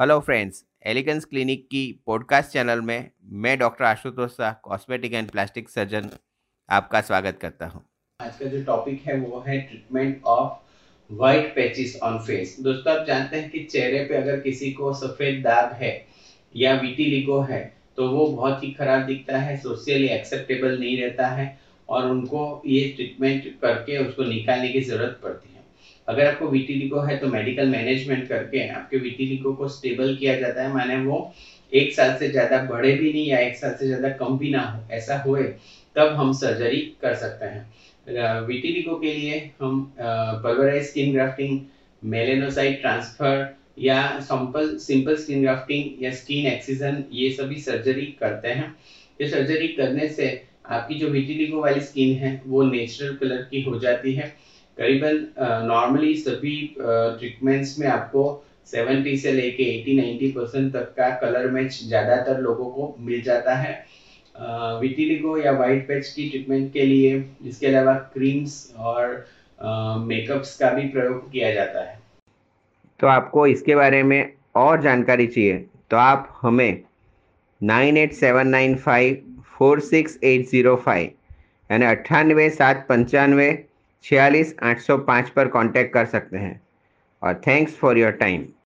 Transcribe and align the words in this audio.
Hello 0.00 0.20
friends 0.20 0.64
elegance 0.86 1.24
clinic 1.24 1.68
की 1.70 2.02
podcast 2.06 2.50
channel 2.50 2.80
में 2.80 3.10
मैं 3.24 3.58
doctor 3.58 3.84
Ashutosh 3.84 4.30
Shah 4.30 4.52
cosmetic 4.52 5.14
and 5.14 5.30
plastic 5.30 5.68
surgeon 5.68 6.08
आपका 6.70 7.00
स्वागत 7.00 7.38
करता 7.42 7.66
हूँ। 7.66 7.84
आज 8.20 8.36
का 8.36 8.46
जो 8.46 8.64
टॉपिक 8.64 9.02
है 9.02 9.16
वो 9.16 9.44
है 9.48 9.60
treatment 9.60 10.22
of 10.24 10.52
white 11.12 11.54
patches 11.54 12.00
on 12.02 12.18
face 12.18 12.56
दोस्तों, 12.60 12.98
आप 12.98 13.06
जानते 13.06 13.36
हैं 13.36 13.50
कि 13.50 13.64
चेहरे 13.64 14.04
पे 14.04 14.14
अगर 14.14 14.40
किसी 14.40 14.72
को 14.72 14.94
सफ़ेद 14.94 15.42
दाग 15.44 15.72
है 15.72 16.06
या 16.56 16.74
विटिलिगो 16.74 17.40
है 17.40 17.76
तो 17.96 18.08
वो 18.08 18.26
बहुत 18.26 18.64
ही 18.64 18.70
खराब 18.70 19.02
दिखता 19.02 19.38
है 19.38 19.56
सोशली 19.56 20.06
एक्सेप्टेबल 20.06 20.78
नहीं 20.78 21.02
रहता 21.02 21.26
है 21.26 21.60
और 21.88 22.10
उनको 22.10 22.62
ये 22.66 22.92
ट्रीटमेंट 22.96 23.60
करके 23.60 24.08
उसको 24.08 24.24
निकालने 24.24 24.68
की 24.68 24.80
ज़रूरत 24.80 25.20
पड़ती 25.22 25.34
है 25.34 25.39
अगर 26.10 26.26
आपको 26.26 26.46
वीटीलिको 26.48 27.00
है 27.00 27.14
तो 27.16 27.28
मेडिकल 27.28 27.66
मैनेजमेंट 27.68 28.26
करके 28.28 28.66
आपके 28.70 28.96
वीटीलिको 28.98 29.52
को 29.52 29.66
स्टेबल 29.68 30.14
किया 30.14 30.34
जाता 30.34 30.62
है, 30.62 30.70
माने 30.70 30.96
वो 30.98 31.28
एक 31.72 31.92
साल 31.92 32.14
से 32.14 32.28
ज़्यादा 32.28 32.58
बड़े 32.66 32.92
भी 32.94 33.10
नहीं 33.10 33.26
या 33.26 33.38
एक 33.40 33.56
साल 33.56 33.72
से 33.72 33.86
ज़्यादा 33.86 34.08
कम 34.14 34.36
भी 34.36 34.50
ना 34.50 34.60
हो। 34.62 34.82
ऐसा 34.92 35.16
हुए, 35.18 35.44
तब 35.96 36.12
हम 36.12 36.32
सर्जरी 36.34 36.78
कर 37.00 37.14
सकते 37.14 37.44
हैं। 37.46 38.42
वीटीलिको 38.42 38.94
के 38.96 39.10
लिए 39.10 39.36
हम 39.60 39.78
pulverise 39.98 40.84
skin 40.84 41.12
grafting 41.12 41.56
melanocyte 42.02 42.80
transfer 42.80 43.44
या 43.78 43.98
सिंपल 44.20 44.74
सिंपल 44.78 45.14
स्किन 45.16 45.40
ग्राफ्टिंग 45.40 46.02
या 46.02 46.10
स्किन 46.12 46.46
एक्सीजन 46.46 47.02
ये 47.12 47.28
सभी 47.30 47.56
सर्जरी 47.58 48.04
करते 48.18 48.48
हैं। 48.50 48.70
ये 49.20 49.26
सर्जरी 49.26 49.66
करने 49.70 50.06
से 50.08 50.28
आपकी 50.68 50.94
जो 50.96 51.08
विटिलिगो 51.08 51.60
वाली 51.60 51.80
स्किन 51.80 52.12
है, 52.14 52.38
वो 52.44 52.62
नेचुरल 52.64 53.12
कलर 53.14 53.38
की 53.50 53.60
हो 53.60 53.76
जाती 53.78 54.12
है। 54.12 54.30
करीबन 54.78 55.66
नॉर्मली 55.66 56.14
सभी 56.18 56.56
ट्रीटमेंट्स 56.78 57.78
में 57.78 57.86
आपको 57.88 58.22
70 58.66 59.16
से 59.18 59.32
लेके 59.32 59.64
80 59.72 59.96
90 59.98 60.30
परसेंट 60.34 60.72
तक 60.72 60.92
का 60.96 61.08
कलर 61.20 61.50
मैच 61.50 61.80
ज़्यादातर 61.82 62.40
लोगों 62.40 62.70
को 62.70 62.94
मिल 63.00 63.22
जाता 63.22 63.54
है। 63.56 63.72
विटिलिगो 64.80 65.36
या 65.38 65.52
वाइट 65.52 65.86
पैच 65.88 66.08
की 66.08 66.28
ट्रीटमेंट 66.28 66.72
के 66.72 66.84
लिए 66.86 67.24
इसके 67.46 67.66
अलावा 67.66 67.94
क्रीम्स 68.14 68.54
और 68.78 69.26
मेकअप्स 70.02 70.56
का 70.58 70.70
भी 70.72 70.86
प्रयोग 70.88 71.30
किया 71.32 71.52
जाता 71.54 71.80
है। 71.80 71.98
तो 73.00 73.06
आपको 73.06 73.46
इसके 73.46 73.74
बारे 73.74 74.02
में 74.02 74.32
और 74.56 74.80
जानकारी 74.82 75.26
चाहिए 75.26 75.58
तो 75.90 75.96
आप 75.96 76.28
हमें 76.40 76.82
nine 77.60 77.96
eight 77.96 78.12
seven 78.12 78.48
nine 78.48 78.74
five 78.78 79.22
four 79.54 79.80
six 79.82 80.18
eight 80.24 80.46
zero 80.48 80.76
five 80.84 81.10
यानी 81.70 81.86
अट्ठानवे 81.86 82.48
सात 82.50 82.86
पंचानवे 82.88 83.50
छियालीस 84.02 84.54
आठ 84.62 84.80
सौ 84.80 84.98
पाँच 84.98 85.30
पर 85.30 85.48
कांटेक्ट 85.48 85.94
कर 85.94 86.06
सकते 86.06 86.36
हैं। 86.36 86.60
और 87.22 87.40
थैंक्स 87.46 87.76
फॉर 87.76 87.98
योर 87.98 88.12
टाइम 88.12 88.44